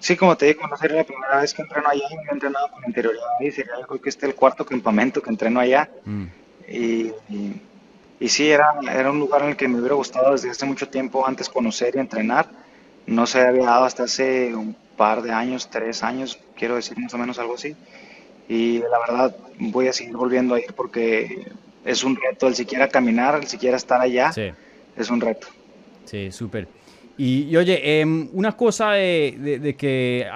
Sí, 0.00 0.16
como 0.16 0.34
te 0.36 0.46
digo, 0.46 0.66
no 0.66 0.76
sería 0.78 0.96
la 0.96 1.04
primera 1.04 1.40
vez 1.40 1.52
que 1.52 1.60
entreno 1.60 1.88
allá, 1.88 2.04
he 2.08 2.32
entrenado 2.32 2.70
con 2.70 2.82
anterioridad 2.84 3.22
y 3.38 3.50
sería 3.50 3.74
creo 3.86 4.00
que 4.00 4.08
este 4.08 4.26
es 4.26 4.32
el 4.32 4.34
cuarto 4.34 4.64
campamento 4.64 5.20
que 5.20 5.28
entreno 5.28 5.60
allá. 5.60 5.90
Mm. 6.06 6.24
Y, 6.68 7.12
y, 7.28 7.60
sí, 8.28 8.50
era, 8.50 8.74
era 8.92 9.10
un 9.10 9.18
lugar 9.18 9.42
en 9.42 9.50
el 9.50 9.56
que 9.56 9.68
me 9.68 9.78
hubiera 9.78 9.94
gustado 9.94 10.32
desde 10.32 10.50
hace 10.50 10.66
mucho 10.66 10.88
tiempo 10.88 11.26
antes 11.26 11.48
conocer 11.48 11.96
y 11.96 11.98
entrenar. 11.98 12.48
No 13.06 13.26
se 13.26 13.40
había 13.40 13.64
dado 13.64 13.84
hasta 13.84 14.04
hace 14.04 14.54
un 14.54 14.76
par 14.96 15.22
de 15.22 15.32
años, 15.32 15.70
tres 15.70 16.02
años, 16.02 16.38
quiero 16.56 16.76
decir 16.76 16.98
más 16.98 17.14
o 17.14 17.18
menos 17.18 17.38
algo 17.38 17.54
así. 17.54 17.74
Y 18.48 18.78
la 18.78 18.98
verdad 18.98 19.36
voy 19.58 19.88
a 19.88 19.92
seguir 19.92 20.16
volviendo 20.16 20.54
a 20.54 20.60
ir 20.60 20.74
porque 20.74 21.46
es 21.84 22.04
un 22.04 22.16
reto 22.16 22.46
el 22.46 22.54
siquiera 22.54 22.88
caminar, 22.88 23.36
el 23.36 23.46
siquiera 23.46 23.76
estar 23.76 24.00
allá. 24.00 24.32
Sí. 24.32 24.50
Es 24.96 25.08
un 25.08 25.20
reto. 25.20 25.46
Sí, 26.04 26.30
súper. 26.30 26.68
Y, 27.16 27.54
oye, 27.56 28.00
em, 28.00 28.30
una 28.32 28.56
cosa 28.56 28.92
de, 28.92 29.74
que 29.78 30.26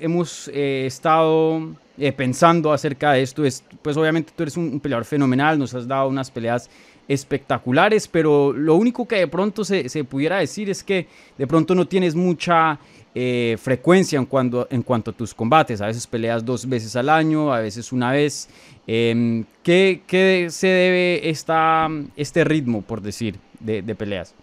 hemos 0.00 0.48
eh, 0.52 0.86
estado 0.86 1.76
eh, 1.96 2.12
pensando 2.12 2.72
acerca 2.72 3.12
de 3.12 3.22
esto 3.22 3.44
es, 3.44 3.62
pues 3.80 3.96
obviamente 3.96 4.32
tú 4.34 4.42
eres 4.42 4.56
un, 4.56 4.80
peleador 4.80 5.04
fenomenal, 5.04 5.56
nos 5.56 5.72
has 5.72 5.86
dado 5.86 6.08
unas 6.08 6.30
peleas 6.32 6.68
espectaculares, 7.08 8.08
pero 8.08 8.52
lo 8.52 8.76
único 8.76 9.06
que 9.06 9.16
de 9.16 9.28
pronto 9.28 9.64
se, 9.64 10.04
pudiera 10.04 10.38
decir 10.38 10.70
es 10.70 10.82
que 10.82 11.08
de 11.36 11.46
pronto 11.46 11.74
no 11.74 11.86
tienes 11.86 12.14
mucha 12.14 12.78
eh, 13.14 13.56
frecuencia 13.60 14.18
en 14.18 14.26
cuanto, 14.26 14.66
en 14.70 14.82
cuanto 14.82 15.10
a 15.10 15.14
tus 15.14 15.34
combates. 15.34 15.80
A 15.80 15.86
veces 15.86 16.06
peleas 16.06 16.44
dos 16.44 16.68
veces 16.68 16.96
al 16.96 17.08
año, 17.08 17.52
a 17.52 17.60
veces 17.60 17.92
una 17.92 18.12
vez. 18.12 18.48
Eh, 18.86 19.44
¿qué, 19.62 20.46
se 20.50 20.66
debe 20.66 21.28
esta, 21.28 21.88
este 22.16 22.44
ritmo, 22.44 22.82
por 22.82 23.00
decir, 23.00 23.38
de 23.60 23.94
peleas? 23.94 24.34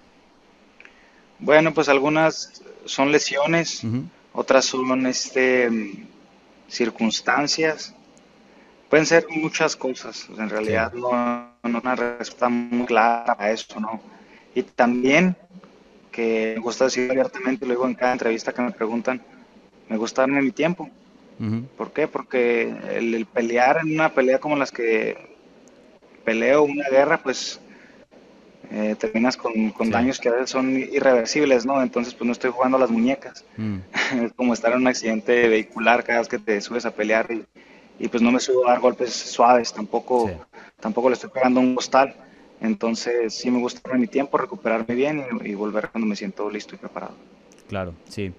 Bueno, 1.39 1.73
pues 1.73 1.87
algunas 1.87 2.61
son 2.85 3.11
lesiones, 3.11 3.81
otras 4.33 4.65
son 4.65 5.07
este, 5.07 5.69
circunstancias. 6.67 7.95
Pueden 8.89 9.05
ser 9.05 9.27
muchas 9.29 9.75
cosas, 9.75 10.27
en 10.35 10.49
realidad 10.49 10.93
no, 10.93 11.11
no 11.63 11.79
una 11.79 11.95
respuesta 11.95 12.49
muy 12.49 12.87
clara 12.87 13.35
a 13.37 13.51
eso, 13.51 13.79
¿no? 13.79 14.01
Y 14.55 14.63
también, 14.63 15.35
que 16.11 16.53
me 16.55 16.61
gusta 16.61 16.85
decir 16.85 17.11
abiertamente, 17.11 17.65
lo 17.67 17.73
digo 17.73 17.85
en 17.85 17.93
cada 17.93 18.13
entrevista 18.13 18.51
que 18.51 18.63
me 18.63 18.71
preguntan, 18.71 19.21
me 19.89 19.97
gusta 19.97 20.23
darme 20.23 20.41
mi 20.41 20.51
tiempo. 20.51 20.89
¿Por 21.77 21.93
qué? 21.93 22.07
Porque 22.07 22.63
el, 22.91 23.25
pelear 23.25 23.77
en 23.81 23.93
una 23.93 24.09
pelea 24.09 24.39
como 24.39 24.57
las 24.57 24.71
que 24.71 25.15
peleo 26.25 26.63
una 26.63 26.89
guerra, 26.89 27.21
pues 27.23 27.61
eh, 28.71 28.95
terminas 28.99 29.37
con, 29.37 29.73
daños 29.89 30.19
que 30.19 30.27
a 30.27 30.33
veces 30.33 30.49
son 30.49 30.77
irreversibles, 30.77 31.65
¿no? 31.65 31.81
Entonces, 31.81 32.13
pues 32.13 32.25
no 32.25 32.33
estoy 32.33 32.51
jugando 32.51 32.75
a 32.75 32.81
las 32.81 32.89
muñecas. 32.89 33.45
Mm. 33.55 33.77
es 34.25 34.33
como 34.33 34.53
estar 34.53 34.73
en 34.73 34.79
un 34.79 34.87
accidente 34.87 35.47
vehicular 35.47 36.03
cada 36.03 36.19
vez 36.19 36.27
que 36.27 36.39
te 36.39 36.59
subes 36.59 36.85
a 36.85 36.91
pelear 36.91 37.31
y, 37.31 37.45
pues 38.07 38.23
no 38.23 38.31
me 38.31 38.39
subo 38.39 38.65
a 38.65 38.71
dar 38.71 38.79
golpes 38.79 39.13
suaves, 39.13 39.73
tampoco, 39.73 40.31
tampoco 40.79 41.09
le 41.09 41.15
estoy 41.15 41.29
pegando 41.29 41.59
un 41.59 41.75
costal. 41.75 42.15
Entonces, 42.61 43.33
sí 43.33 43.51
me 43.51 43.59
gusta 43.59 43.81
darme 43.83 44.01
mi 44.01 44.07
tiempo, 44.07 44.37
recuperarme 44.37 44.95
bien 44.95 45.25
y, 45.43 45.53
volver 45.53 45.89
cuando 45.89 46.07
me 46.07 46.15
siento 46.15 46.49
listo 46.49 46.75
y 46.75 46.77
preparado. 46.77 47.13
Claro, 47.67 47.93
sí. 48.07 48.31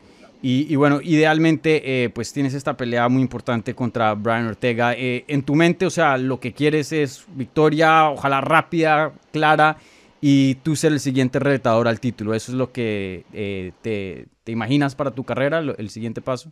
Y, 0.43 0.75
bueno, 0.77 1.01
idealmente, 1.03 2.05
eh, 2.05 2.09
pues 2.09 2.33
tienes 2.33 2.55
esta 2.55 2.75
pelea 2.75 3.07
muy 3.11 3.21
importante 3.21 3.75
contra 3.75 4.15
Brian 4.15 4.47
Ortega. 4.47 4.95
Eh, 4.95 5.25
en 5.29 5.43
tu 5.43 5.55
mente, 5.55 5.85
o 5.85 5.91
sea, 5.91 6.17
lo 6.17 6.41
que 6.41 6.55
quieres 6.55 6.93
es 6.93 7.27
victoria, 7.35 8.09
ojalá 8.09 8.41
rápida, 8.41 9.13
clara, 9.33 9.77
y 10.23 10.55
tú 10.57 10.77
ser 10.77 10.93
el 10.93 11.01
siguiente 11.01 11.39
retador 11.41 11.89
al 11.89 12.01
título. 12.01 12.33
¿Eso 12.33 12.53
es 12.53 12.57
lo 12.57 12.73
que 12.73 13.27
eh, 13.35 13.73
te, 13.83 14.29
te, 14.45 14.53
imaginas 14.53 14.95
para 14.95 15.11
tu 15.11 15.25
carrera, 15.25 15.59
el 15.59 15.91
siguiente 15.91 16.23
paso? 16.23 16.51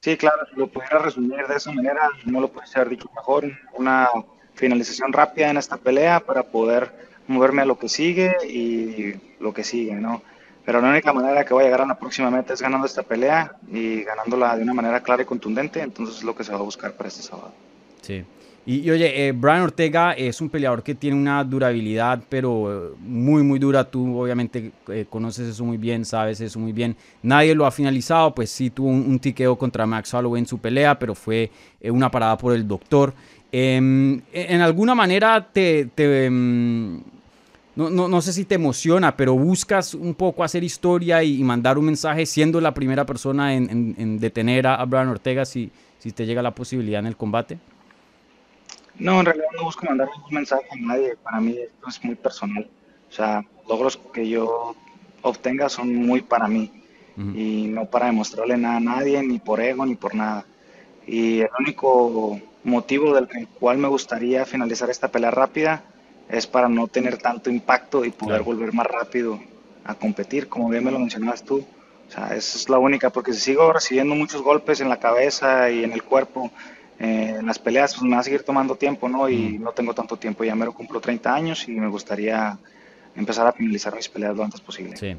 Sí, 0.00 0.16
claro, 0.16 0.46
si 0.48 0.58
lo 0.58 0.68
pudiera 0.68 0.98
resumir 0.98 1.46
de 1.46 1.56
esa 1.56 1.72
manera, 1.72 2.08
no 2.24 2.40
lo 2.40 2.48
puede 2.48 2.68
haber 2.74 2.90
dicho 2.90 3.10
mejor. 3.16 3.50
Una 3.74 4.08
finalización 4.54 5.12
rápida 5.12 5.50
en 5.50 5.56
esta 5.56 5.76
pelea 5.76 6.20
para 6.20 6.44
poder 6.44 6.92
moverme 7.26 7.62
a 7.62 7.64
lo 7.64 7.78
que 7.78 7.88
sigue 7.88 8.36
y 8.48 9.14
lo 9.40 9.52
que 9.52 9.64
sigue, 9.64 9.94
¿no? 9.94 10.22
Pero 10.64 10.80
la 10.80 10.90
única 10.90 11.12
manera 11.12 11.44
que 11.44 11.54
voy 11.54 11.62
a 11.62 11.66
llegar 11.66 11.82
a 11.82 11.86
la 11.86 11.98
próxima 11.98 12.30
meta 12.30 12.52
es 12.52 12.62
ganando 12.62 12.86
esta 12.86 13.02
pelea 13.02 13.56
y 13.72 14.02
ganándola 14.02 14.56
de 14.56 14.62
una 14.62 14.74
manera 14.74 15.02
clara 15.02 15.22
y 15.22 15.26
contundente, 15.26 15.80
entonces 15.80 16.18
es 16.18 16.24
lo 16.24 16.36
que 16.36 16.44
se 16.44 16.52
va 16.52 16.58
a 16.58 16.62
buscar 16.62 16.92
para 16.92 17.08
este 17.08 17.22
sábado. 17.22 17.52
Sí. 18.02 18.24
Y, 18.70 18.90
oye, 18.90 19.26
eh, 19.26 19.32
Brian 19.32 19.62
Ortega 19.62 20.12
es 20.12 20.42
un 20.42 20.50
peleador 20.50 20.82
que 20.82 20.94
tiene 20.94 21.16
una 21.16 21.42
durabilidad, 21.42 22.22
pero 22.28 22.94
muy, 23.00 23.42
muy 23.42 23.58
dura. 23.58 23.82
Tú 23.82 24.20
obviamente 24.20 24.72
eh, 24.88 25.06
conoces 25.08 25.48
eso 25.48 25.64
muy 25.64 25.78
bien, 25.78 26.04
sabes 26.04 26.38
eso 26.42 26.58
muy 26.58 26.72
bien. 26.72 26.94
Nadie 27.22 27.54
lo 27.54 27.64
ha 27.64 27.70
finalizado, 27.70 28.34
pues 28.34 28.50
sí 28.50 28.68
tuvo 28.68 28.88
un, 28.88 29.18
tiqueo 29.20 29.56
contra 29.56 29.86
Max 29.86 30.12
Holloway 30.12 30.40
en 30.40 30.46
su 30.46 30.58
pelea, 30.58 30.98
pero 30.98 31.14
fue 31.14 31.50
eh, 31.80 31.90
una 31.90 32.10
parada 32.10 32.36
por 32.36 32.52
el 32.52 32.68
doctor. 32.68 33.14
Em, 33.50 34.20
en 34.34 34.60
alguna 34.60 34.94
manera 34.94 35.48
te... 35.50 35.88
Em, 35.96 37.00
no, 37.74 38.20
sé 38.20 38.34
si 38.34 38.44
te 38.44 38.56
emociona, 38.56 39.16
pero 39.16 39.34
buscas 39.34 39.94
un 39.94 40.12
poco 40.12 40.44
hacer 40.44 40.62
historia 40.62 41.22
y, 41.24 41.42
mandar 41.42 41.78
un 41.78 41.86
mensaje 41.86 42.26
siendo 42.26 42.60
la 42.60 42.74
primera 42.74 43.06
persona 43.06 43.54
en, 43.54 44.18
detener 44.18 44.66
a, 44.66 44.84
Brian 44.84 45.08
Ortega 45.08 45.46
si, 45.46 45.70
si 45.98 46.12
te 46.12 46.26
llega 46.26 46.42
la 46.42 46.54
posibilidad 46.54 47.00
en 47.00 47.06
el 47.06 47.16
combate. 47.16 47.56
No, 48.98 49.20
en 49.20 49.26
realidad 49.26 49.48
no 49.56 49.64
busco 49.64 49.86
mandar 49.86 50.08
ningún 50.14 50.34
mensaje 50.34 50.66
a 50.70 50.76
nadie. 50.76 51.16
Para 51.22 51.40
mí 51.40 51.56
esto 51.56 51.88
es 51.88 52.04
muy 52.04 52.14
personal. 52.14 52.68
O 53.08 53.12
sea, 53.12 53.44
logros 53.68 53.98
que 54.12 54.28
yo 54.28 54.74
obtenga 55.22 55.68
son 55.68 55.94
muy 55.94 56.22
para 56.22 56.48
mí 56.48 56.72
y 57.34 57.66
no 57.66 57.86
para 57.86 58.06
demostrarle 58.06 58.56
nada 58.56 58.76
a 58.76 58.80
nadie, 58.80 59.20
ni 59.24 59.40
por 59.40 59.60
ego, 59.60 59.84
ni 59.84 59.96
por 59.96 60.14
nada. 60.14 60.44
Y 61.04 61.40
el 61.40 61.50
único 61.58 62.40
motivo 62.62 63.12
del 63.12 63.48
cual 63.58 63.78
me 63.78 63.88
gustaría 63.88 64.44
finalizar 64.44 64.88
esta 64.88 65.08
pelea 65.08 65.32
rápida 65.32 65.82
es 66.28 66.46
para 66.46 66.68
no 66.68 66.86
tener 66.86 67.18
tanto 67.18 67.50
impacto 67.50 68.04
y 68.04 68.10
poder 68.10 68.42
volver 68.42 68.72
más 68.72 68.86
rápido 68.86 69.40
a 69.84 69.94
competir, 69.94 70.48
como 70.48 70.68
bien 70.68 70.84
me 70.84 70.92
lo 70.92 70.98
mencionabas 71.00 71.42
tú. 71.42 71.64
O 72.08 72.10
sea, 72.10 72.36
esa 72.36 72.56
es 72.56 72.68
la 72.68 72.78
única, 72.78 73.10
porque 73.10 73.32
si 73.32 73.40
sigo 73.40 73.72
recibiendo 73.72 74.14
muchos 74.14 74.42
golpes 74.42 74.80
en 74.80 74.88
la 74.88 74.98
cabeza 74.98 75.70
y 75.70 75.82
en 75.82 75.92
el 75.92 76.04
cuerpo, 76.04 76.50
eh, 76.98 77.36
en 77.38 77.46
las 77.46 77.58
peleas, 77.58 77.94
pues 77.94 78.02
me 78.02 78.14
va 78.14 78.20
a 78.20 78.24
seguir 78.24 78.42
tomando 78.42 78.74
tiempo, 78.76 79.08
¿no? 79.08 79.28
Y 79.28 79.58
no 79.58 79.72
tengo 79.72 79.94
tanto 79.94 80.16
tiempo, 80.16 80.44
ya 80.44 80.54
me 80.54 80.64
lo 80.64 80.72
cumplo 80.72 81.00
30 81.00 81.34
años 81.34 81.68
y 81.68 81.72
me 81.72 81.88
gustaría 81.88 82.58
empezar 83.14 83.46
a 83.46 83.52
finalizar 83.52 83.94
mis 83.94 84.08
peleas 84.08 84.36
lo 84.36 84.44
antes 84.44 84.60
posible. 84.60 84.96
Sí. 84.96 85.16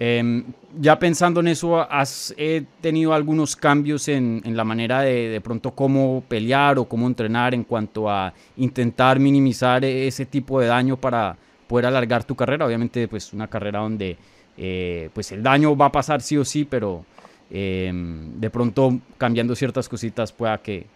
Em, 0.00 0.44
ya 0.78 0.96
pensando 0.96 1.40
en 1.40 1.48
eso, 1.48 1.80
¿has 1.80 2.32
eh, 2.36 2.64
tenido 2.80 3.12
algunos 3.12 3.56
cambios 3.56 4.06
en, 4.06 4.42
la 4.44 4.62
manera 4.62 5.02
de, 5.02 5.28
de 5.28 5.40
pronto 5.40 5.72
cómo 5.72 6.22
pelear 6.28 6.78
o 6.78 6.84
cómo 6.84 7.08
entrenar 7.08 7.52
en 7.52 7.64
cuanto 7.64 8.08
a 8.08 8.32
intentar 8.56 9.18
minimizar 9.18 9.84
ese 9.84 10.24
tipo 10.24 10.60
de 10.60 10.68
daño 10.68 10.96
para 10.96 11.36
poder 11.66 11.86
alargar 11.86 12.24
tu 12.24 12.34
carrera? 12.34 12.66
Obviamente, 12.66 13.06
pues 13.06 13.32
una 13.32 13.48
carrera 13.48 13.80
donde 13.80 14.16
eh, 14.56 15.10
pues 15.12 15.30
el 15.30 15.42
daño 15.42 15.76
va 15.76 15.86
a 15.86 15.92
pasar 15.92 16.20
sí 16.20 16.36
o 16.36 16.44
sí, 16.44 16.64
pero 16.64 17.04
em, 17.48 18.40
de 18.40 18.50
pronto 18.50 18.98
cambiando 19.16 19.54
ciertas 19.54 19.88
cositas 19.88 20.32
pueda 20.32 20.58
que, 20.58 20.86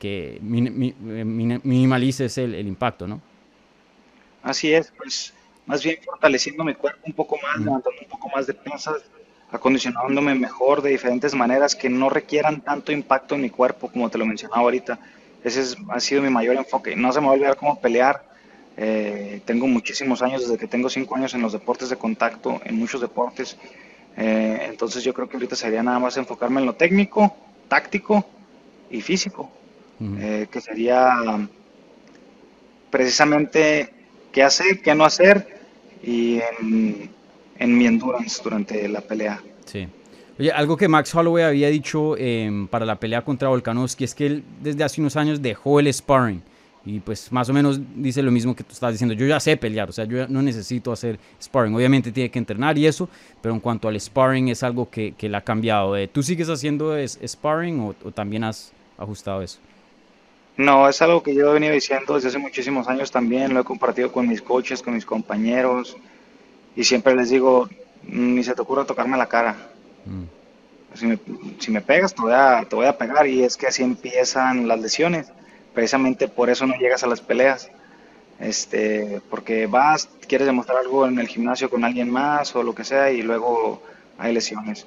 que 0.00 0.38
minimalices 0.42 2.38
el, 2.38 2.54
el 2.54 2.66
impacto, 2.66 3.06
¿no? 3.06 3.20
Así 4.42 4.72
es, 4.72 4.90
pues 4.96 5.34
más 5.66 5.84
bien 5.84 5.98
fortaleciendo 6.02 6.64
mi 6.64 6.74
cuerpo 6.74 7.00
un 7.04 7.12
poco 7.12 7.36
más, 7.42 7.58
levantando 7.58 8.00
un 8.00 8.08
poco 8.08 8.30
más 8.34 8.46
de 8.46 8.54
pesas, 8.54 9.02
acondicionándome 9.52 10.34
mejor 10.34 10.80
de 10.80 10.90
diferentes 10.90 11.34
maneras 11.34 11.76
que 11.76 11.90
no 11.90 12.08
requieran 12.08 12.62
tanto 12.62 12.92
impacto 12.92 13.34
en 13.34 13.42
mi 13.42 13.50
cuerpo, 13.50 13.88
como 13.88 14.08
te 14.08 14.16
lo 14.16 14.24
mencionaba 14.24 14.62
ahorita. 14.62 14.98
Ese 15.44 15.76
ha 15.90 16.00
sido 16.00 16.22
mi 16.22 16.30
mayor 16.30 16.56
enfoque. 16.56 16.96
No 16.96 17.12
se 17.12 17.20
me 17.20 17.26
va 17.26 17.32
a 17.32 17.34
olvidar 17.34 17.56
cómo 17.56 17.78
pelear. 17.78 18.24
Eh, 18.78 19.42
tengo 19.44 19.66
muchísimos 19.66 20.22
años, 20.22 20.40
desde 20.40 20.56
que 20.56 20.66
tengo 20.66 20.88
cinco 20.88 21.16
años 21.16 21.34
en 21.34 21.42
los 21.42 21.52
deportes 21.52 21.90
de 21.90 21.96
contacto, 21.96 22.60
en 22.64 22.76
muchos 22.76 23.02
deportes. 23.02 23.58
Eh, 24.16 24.66
entonces 24.68 25.04
yo 25.04 25.12
creo 25.12 25.28
que 25.28 25.36
ahorita 25.36 25.56
sería 25.56 25.82
nada 25.82 25.98
más 25.98 26.16
enfocarme 26.16 26.60
en 26.60 26.66
lo 26.66 26.74
técnico, 26.74 27.36
táctico 27.68 28.24
y 28.90 29.02
físico, 29.02 29.50
eh, 30.00 30.46
que 30.50 30.60
sería 30.60 31.48
precisamente 32.90 33.92
qué 34.32 34.42
hacer, 34.42 34.80
qué 34.82 34.94
no 34.94 35.04
hacer 35.04 35.60
y 36.02 36.40
en, 36.60 37.78
mi 37.78 37.86
endurance 37.86 38.42
durante 38.42 38.88
la 38.88 39.00
pelea. 39.00 39.40
Sí. 39.66 39.86
Oye, 40.38 40.50
algo 40.50 40.76
que 40.76 40.88
Max 40.88 41.14
Holloway 41.14 41.44
había 41.44 41.68
dicho 41.68 42.16
em, 42.16 42.66
para 42.66 42.86
la 42.86 42.96
pelea 42.96 43.22
contra 43.22 43.48
Volkanovski 43.48 44.04
es 44.04 44.14
que 44.14 44.26
él 44.26 44.44
desde 44.62 44.84
hace 44.84 45.00
unos 45.00 45.16
años 45.16 45.42
dejó 45.42 45.80
el 45.80 45.92
sparring. 45.92 46.42
Y 46.82 47.00
pues 47.00 47.30
más 47.30 47.46
o 47.50 47.52
menos 47.52 47.78
dice 47.94 48.22
lo 48.22 48.30
mismo 48.30 48.56
que 48.56 48.64
tú 48.64 48.72
estás 48.72 48.92
diciendo. 48.92 49.14
Yo 49.14 49.26
ya 49.26 49.38
sé 49.38 49.58
pelear, 49.58 49.90
o 49.90 49.92
sea, 49.92 50.06
yo 50.06 50.26
no 50.28 50.40
necesito 50.40 50.92
hacer 50.92 51.18
sparring. 51.42 51.74
Obviamente 51.74 52.10
tiene 52.10 52.30
que 52.30 52.38
entrenar 52.38 52.78
y 52.78 52.86
eso, 52.86 53.10
pero 53.42 53.54
en 53.54 53.60
cuanto 53.60 53.86
al 53.86 54.00
sparring 54.00 54.48
es 54.48 54.62
algo 54.62 54.88
que, 54.88 55.12
que 55.12 55.28
le 55.28 55.36
ha 55.36 55.42
cambiado. 55.42 55.94
Eh, 55.94 56.08
¿Tú 56.08 56.22
sigues 56.22 56.48
haciendo 56.48 56.96
sparring 57.06 57.80
o, 57.80 57.94
o 58.02 58.10
también 58.10 58.44
has 58.44 58.72
ajustado 58.96 59.42
eso? 59.42 59.58
No, 60.60 60.90
es 60.90 61.00
algo 61.00 61.22
que 61.22 61.34
yo 61.34 61.48
he 61.50 61.54
venido 61.54 61.72
diciendo 61.72 62.16
desde 62.16 62.28
hace 62.28 62.36
muchísimos 62.36 62.86
años 62.86 63.10
también, 63.10 63.54
lo 63.54 63.60
he 63.60 63.64
compartido 63.64 64.12
con 64.12 64.28
mis 64.28 64.42
coaches, 64.42 64.82
con 64.82 64.92
mis 64.92 65.06
compañeros, 65.06 65.96
y 66.76 66.84
siempre 66.84 67.14
les 67.16 67.30
digo, 67.30 67.70
ni 68.02 68.44
se 68.44 68.54
te 68.54 68.60
ocurra 68.60 68.84
tocarme 68.84 69.16
la 69.16 69.24
cara. 69.24 69.56
Mm. 70.04 70.24
Si, 70.98 71.06
me, 71.06 71.18
si, 71.60 71.70
me, 71.70 71.80
pegas, 71.80 72.14
te 72.14 72.20
voy, 72.20 72.34
a, 72.34 72.66
te 72.68 72.76
voy 72.76 72.84
a 72.84 72.98
pegar, 72.98 73.26
y 73.26 73.42
es 73.42 73.56
que 73.56 73.68
así 73.68 73.82
empiezan 73.82 74.68
las 74.68 74.78
lesiones. 74.78 75.32
Precisamente 75.72 76.28
por 76.28 76.50
eso 76.50 76.66
no 76.66 76.76
llegas 76.76 77.02
a 77.04 77.06
las 77.06 77.22
peleas. 77.22 77.70
Este, 78.38 79.22
porque 79.30 79.66
vas, 79.66 80.10
quieres 80.28 80.46
demostrar 80.46 80.76
algo 80.76 81.06
en 81.06 81.18
el 81.18 81.28
gimnasio 81.28 81.70
con 81.70 81.84
alguien 81.84 82.10
más 82.10 82.54
o 82.54 82.62
lo 82.62 82.74
que 82.74 82.84
sea, 82.84 83.10
y 83.10 83.22
luego 83.22 83.82
hay 84.18 84.34
lesiones. 84.34 84.86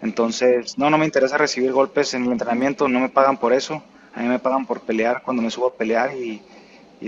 Entonces, 0.00 0.78
no, 0.78 0.90
no 0.90 0.96
me 0.96 1.06
interesa 1.06 1.38
recibir 1.38 1.72
golpes 1.72 2.14
en 2.14 2.26
el 2.26 2.30
entrenamiento, 2.30 2.86
no 2.86 3.00
me 3.00 3.08
pagan 3.08 3.36
por 3.36 3.52
eso 3.52 3.82
a 4.18 4.22
mí 4.22 4.28
me 4.28 4.40
pagan 4.40 4.66
por 4.66 4.80
pelear 4.80 5.22
cuando 5.22 5.42
me 5.42 5.50
subo 5.50 5.68
a 5.68 5.74
pelear 5.74 6.10
y, 6.16 6.42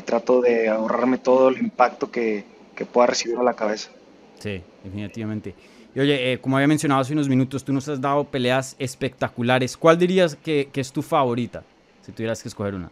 trato 0.05 0.41
de 0.41 0.69
ahorrarme 0.69 1.19
todo 1.19 1.49
el 1.49 1.59
impacto 1.59 2.09
que, 2.11 2.45
pueda 2.93 3.09
recibir 3.09 3.37
a 3.37 3.43
la 3.43 3.53
cabeza. 3.53 3.91
Sí, 4.39 4.63
definitivamente. 4.85 5.55
Y 5.95 6.01
oye, 6.01 6.33
eh, 6.33 6.39
como 6.39 6.57
había 6.57 6.69
mencionado 6.69 7.03
hace 7.03 7.13
unos 7.13 7.29
minutos, 7.29 7.63
tú 7.63 7.75
nos 7.75 7.87
has 7.89 8.01
dado 8.01 8.25
peleas 8.25 8.75
espectaculares. 8.79 9.77
¿Cuál 9.77 9.99
dirías 9.99 10.37
que, 10.37 10.71
es 10.73 10.93
tu 10.93 11.03
favorita, 11.03 11.63
si 12.01 12.13
tuvieras 12.13 12.41
que 12.43 12.49
escoger 12.49 12.75
una? 12.75 12.91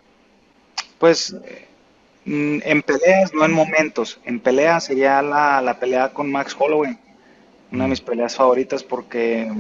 Pues 0.99 1.35
mm, 2.25 2.59
en 2.63 2.83
peleas, 2.83 3.33
no 3.33 3.45
en 3.45 3.53
momentos. 3.53 4.21
En 4.25 4.41
peleas 4.41 4.85
sería 4.85 5.23
la, 5.23 5.63
la 5.63 5.79
pelea 5.79 6.13
con 6.13 6.31
Max 6.31 6.55
Holloway, 6.59 6.99
una 7.71 7.85
de 7.85 7.89
mm. 7.89 7.91
mis 7.91 8.01
peleas 8.01 8.35
favoritas 8.35 8.83
porque 8.83 9.51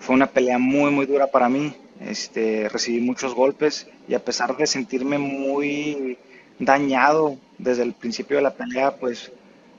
fue 0.00 0.16
una 0.16 0.26
pelea 0.26 0.58
muy, 0.58 0.90
muy 0.90 1.06
dura 1.06 1.26
para 1.26 1.48
mí. 1.50 1.76
Este, 2.06 2.68
recibí 2.68 3.00
muchos 3.00 3.34
golpes 3.34 3.88
y 4.08 4.14
a 4.14 4.24
pesar 4.24 4.56
de 4.56 4.66
sentirme 4.66 5.18
muy 5.18 6.18
dañado 6.58 7.38
desde 7.58 7.82
el 7.82 7.92
principio 7.92 8.36
de 8.36 8.42
la 8.42 8.54
pelea, 8.54 8.96
pues 8.96 9.32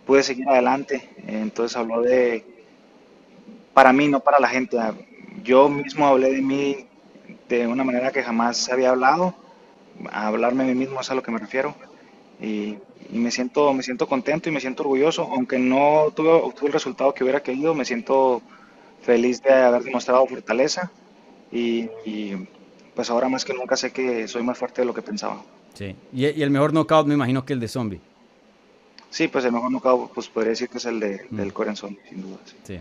pude 0.06 0.24
seguir 0.24 0.48
adelante. 0.48 1.10
Entonces 1.28 1.76
habló 1.78 2.02
de, 2.02 2.46
para 3.74 3.92
mí, 3.92 4.08
no 4.08 4.22
para 4.22 4.40
la 4.40 4.48
gente. 4.48 4.78
Yo 5.44 5.68
mismo 5.70 6.08
hablé 6.08 6.32
de 6.32 6.42
mí 6.42 6.88
de 7.50 7.68
una 7.68 7.84
manera 7.84 8.12
que 8.12 8.24
jamás 8.24 8.70
había 8.70 8.92
hablado. 8.92 9.36
Hablarme 10.12 10.64
a 10.64 10.68
mí 10.68 10.76
mismo 10.76 11.02
es 11.02 11.12
a 11.12 11.16
lo 11.16 11.24
que 11.24 11.32
me 11.32 11.40
refiero. 11.40 11.76
Y, 12.42 12.78
me, 13.12 13.32
siento, 13.32 13.74
me 13.74 13.84
siento 13.84 14.08
contento 14.08 14.50
y 14.50 14.52
me 14.54 14.62
siento 14.62 14.84
orgulloso. 14.84 15.24
Aunque 15.24 15.60
no 15.60 16.12
tuve, 16.16 16.54
tuve 16.54 16.68
el 16.68 16.74
resultado 16.74 17.14
que 17.14 17.24
hubiera 17.24 17.44
querido, 17.44 17.76
me 17.76 17.86
siento 17.86 18.42
feliz 19.02 19.42
de 19.44 19.54
haber 19.54 19.84
demostrado 19.84 20.26
fortaleza 20.26 20.90
y, 21.54 22.48
pues 22.96 23.10
ahora 23.10 23.30
más 23.30 23.46
que 23.46 23.54
nunca 23.54 23.76
sé 23.76 23.92
que 23.92 24.28
soy 24.28 24.44
más 24.44 24.58
fuerte 24.58 24.82
de 24.82 24.86
lo 24.86 24.94
que 24.94 25.02
pensaba. 25.02 25.44
Sí, 25.74 25.96
y, 26.14 26.26
el 26.26 26.50
mejor 26.50 26.74
knockout 26.74 27.08
me 27.08 27.14
imagino 27.14 27.46
que 27.46 27.54
el 27.54 27.60
de 27.60 27.68
Zombie. 27.68 28.02
Sí, 29.10 29.28
pues 29.28 29.46
el 29.46 29.52
mejor 29.52 29.72
knockout 29.72 30.12
pues 30.14 30.28
podría 30.28 30.52
decir 30.52 30.70
que 30.70 30.78
es 30.78 30.86
el 30.86 31.00
de, 31.00 31.26
mm. 31.30 31.36
del 31.36 31.76
Zombie, 31.76 32.00
sin 32.10 32.22
duda. 32.22 32.38
Sí. 32.64 32.80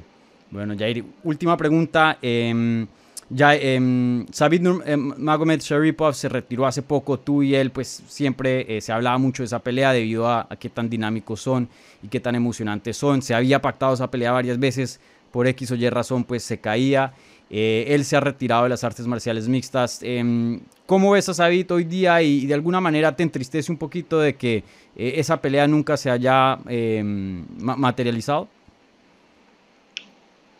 Bueno, 0.50 0.74
Jair, 0.76 1.04
última 1.24 1.56
pregunta. 1.56 2.18
Eh, 2.20 2.86
ya 3.34 3.54
eh, 3.54 4.26
Sabit 4.30 4.62
em, 4.84 5.14
Magomed 5.16 5.60
Sharipov 5.60 6.14
se 6.14 6.28
retiró 6.28 6.66
hace 6.66 6.82
poco, 6.82 7.18
tú 7.18 7.42
y 7.42 7.54
él 7.54 7.70
pues 7.70 8.02
siempre 8.06 8.76
eh, 8.76 8.82
se 8.82 8.92
hablaba 8.92 9.16
mucho 9.16 9.42
de 9.42 9.46
esa 9.46 9.60
pelea 9.60 9.92
debido 9.92 10.28
a, 10.28 10.46
qué 10.60 10.68
tan 10.68 10.90
dinámicos 10.90 11.40
son 11.40 11.68
y 12.02 12.08
qué 12.08 12.20
tan 12.20 12.34
emocionantes 12.34 12.96
son. 12.96 13.22
Se 13.22 13.34
había 13.34 13.62
pactado 13.62 13.94
esa 13.94 14.10
pelea 14.10 14.32
varias 14.32 14.58
veces, 14.58 15.00
por 15.30 15.46
X 15.46 15.70
o 15.70 15.76
Y 15.76 15.88
razón 15.88 16.24
pues 16.24 16.42
se 16.42 16.60
caía. 16.60 17.14
Eh, 17.54 17.84
él 17.88 18.06
se 18.06 18.16
ha 18.16 18.20
retirado 18.20 18.62
de 18.62 18.70
las 18.70 18.82
artes 18.82 19.06
marciales 19.06 19.46
mixtas. 19.46 19.98
Em, 20.02 20.60
¿Cómo 20.86 21.10
ves 21.10 21.28
a 21.28 21.34
Sabit 21.34 21.70
hoy 21.70 21.84
día 21.84 22.22
y, 22.22 22.46
de 22.46 22.54
alguna 22.54 22.80
manera 22.80 23.14
te 23.14 23.22
entristece 23.22 23.70
un 23.70 23.76
poquito 23.76 24.18
de 24.20 24.36
que 24.36 24.64
eh, 24.96 25.12
esa 25.16 25.42
pelea 25.42 25.66
nunca 25.66 25.98
se 25.98 26.10
haya 26.10 26.58
em, 26.66 27.44
materializado? 27.58 28.48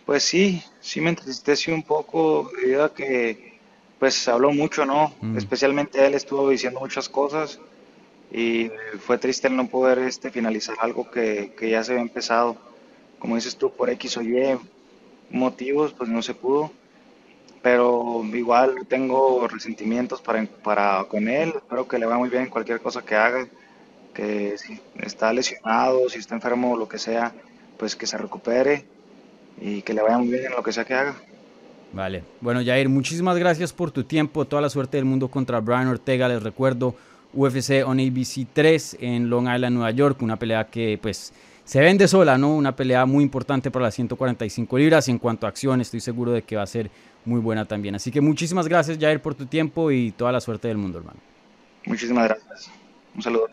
Pues 0.04 0.22
sí, 0.22 0.62
sí 0.80 1.00
me 1.00 1.08
entristece 1.08 1.72
un 1.72 1.82
poco 1.82 2.50
debido 2.60 2.84
a 2.84 2.92
que 2.92 3.58
pues 3.98 4.12
se 4.14 4.30
habló 4.30 4.52
mucho, 4.52 4.84
¿no? 4.84 5.14
Mm. 5.22 5.38
Especialmente 5.38 6.04
él 6.04 6.12
estuvo 6.12 6.50
diciendo 6.50 6.80
muchas 6.80 7.08
cosas 7.08 7.58
y 8.30 8.70
fue 9.00 9.16
triste 9.16 9.48
el 9.48 9.56
no 9.56 9.66
poder 9.66 9.98
este, 10.00 10.30
finalizar 10.30 10.76
algo 10.80 11.10
que, 11.10 11.54
que 11.58 11.70
ya 11.70 11.82
se 11.82 11.92
había 11.92 12.02
empezado. 12.02 12.58
Como 13.18 13.36
dices 13.36 13.56
tú, 13.56 13.72
por 13.72 13.88
X 13.88 14.18
o 14.18 14.22
Y 14.22 14.58
motivos, 15.30 15.94
pues 15.94 16.10
no 16.10 16.20
se 16.20 16.34
pudo. 16.34 16.70
Pero 17.62 18.22
igual 18.32 18.86
tengo 18.88 19.46
resentimientos 19.46 20.20
para, 20.20 20.44
para 20.64 21.04
con 21.04 21.28
él. 21.28 21.52
Espero 21.56 21.86
que 21.86 21.98
le 21.98 22.06
vaya 22.06 22.18
muy 22.18 22.28
bien 22.28 22.44
en 22.44 22.50
cualquier 22.50 22.80
cosa 22.80 23.02
que 23.02 23.14
haga. 23.14 23.46
Que 24.12 24.58
si 24.58 24.80
está 25.00 25.32
lesionado, 25.32 26.08
si 26.08 26.18
está 26.18 26.34
enfermo 26.34 26.72
o 26.72 26.76
lo 26.76 26.88
que 26.88 26.98
sea, 26.98 27.32
pues 27.78 27.96
que 27.96 28.06
se 28.06 28.18
recupere 28.18 28.84
y 29.60 29.82
que 29.82 29.94
le 29.94 30.02
vaya 30.02 30.18
muy 30.18 30.28
bien 30.28 30.46
en 30.46 30.52
lo 30.52 30.62
que 30.62 30.72
sea 30.72 30.84
que 30.84 30.94
haga. 30.94 31.14
Vale. 31.92 32.24
Bueno, 32.40 32.60
Jair, 32.64 32.88
muchísimas 32.88 33.38
gracias 33.38 33.72
por 33.72 33.90
tu 33.90 34.04
tiempo. 34.04 34.44
Toda 34.44 34.62
la 34.62 34.70
suerte 34.70 34.96
del 34.96 35.04
mundo 35.04 35.28
contra 35.28 35.60
Brian 35.60 35.88
Ortega. 35.88 36.26
Les 36.28 36.42
recuerdo 36.42 36.94
UFC 37.34 37.84
on 37.86 38.00
ABC 38.00 38.46
3 38.52 38.98
en 39.00 39.30
Long 39.30 39.52
Island, 39.54 39.76
Nueva 39.76 39.90
York. 39.90 40.20
Una 40.22 40.36
pelea 40.36 40.66
que, 40.66 40.98
pues, 41.00 41.32
se 41.64 41.80
vende 41.80 42.08
sola, 42.08 42.38
¿no? 42.38 42.54
Una 42.54 42.74
pelea 42.74 43.06
muy 43.06 43.22
importante 43.22 43.70
para 43.70 43.84
las 43.86 43.94
145 43.94 44.78
libras. 44.78 45.08
En 45.08 45.18
cuanto 45.18 45.46
a 45.46 45.48
acción, 45.48 45.80
estoy 45.80 46.00
seguro 46.00 46.32
de 46.32 46.42
que 46.42 46.56
va 46.56 46.62
a 46.62 46.66
ser 46.66 46.90
muy 47.24 47.40
buena 47.40 47.64
también. 47.64 47.94
Así 47.94 48.10
que 48.10 48.20
muchísimas 48.20 48.68
gracias, 48.68 48.98
Jair, 48.98 49.20
por 49.20 49.34
tu 49.34 49.46
tiempo 49.46 49.90
y 49.90 50.10
toda 50.12 50.32
la 50.32 50.40
suerte 50.40 50.68
del 50.68 50.76
mundo, 50.76 50.98
hermano. 50.98 51.20
Muchísimas 51.86 52.24
gracias. 52.24 52.70
Un 53.14 53.22
saludo. 53.22 53.48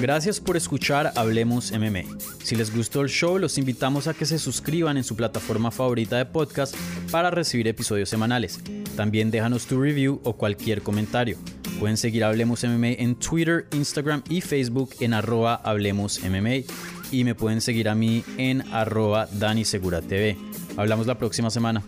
Gracias 0.00 0.40
por 0.40 0.56
escuchar 0.56 1.12
Hablemos 1.14 1.72
MMA. 1.72 2.04
Si 2.42 2.56
les 2.56 2.74
gustó 2.74 3.02
el 3.02 3.10
show, 3.10 3.38
los 3.38 3.58
invitamos 3.58 4.06
a 4.06 4.14
que 4.14 4.24
se 4.24 4.38
suscriban 4.38 4.96
en 4.96 5.04
su 5.04 5.14
plataforma 5.14 5.70
favorita 5.70 6.16
de 6.16 6.24
podcast 6.24 6.74
para 7.10 7.30
recibir 7.30 7.68
episodios 7.68 8.08
semanales. 8.08 8.60
También 9.00 9.30
déjanos 9.30 9.64
tu 9.64 9.80
review 9.80 10.20
o 10.24 10.34
cualquier 10.34 10.82
comentario. 10.82 11.38
Pueden 11.78 11.96
seguir 11.96 12.22
Hablemos 12.22 12.62
MMA 12.64 12.88
en 12.98 13.14
Twitter, 13.14 13.64
Instagram 13.72 14.22
y 14.28 14.42
Facebook 14.42 14.90
en 15.00 15.14
arroba 15.14 15.54
Hablemos. 15.54 16.20
Y 17.10 17.24
me 17.24 17.34
pueden 17.34 17.62
seguir 17.62 17.88
a 17.88 17.94
mí 17.94 18.22
en 18.36 18.60
arroba 18.74 19.26
Dani 19.32 19.64
Segura 19.64 20.02
TV. 20.02 20.36
Hablamos 20.76 21.06
la 21.06 21.16
próxima 21.16 21.48
semana. 21.48 21.82